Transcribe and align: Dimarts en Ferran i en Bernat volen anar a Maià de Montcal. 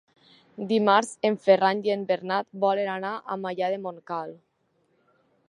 Dimarts 0.69 1.11
en 1.29 1.37
Ferran 1.43 1.83
i 1.89 1.93
en 1.97 2.07
Bernat 2.13 2.49
volen 2.65 2.91
anar 2.95 3.13
a 3.21 3.39
Maià 3.45 3.71
de 3.77 3.79
Montcal. 3.87 4.35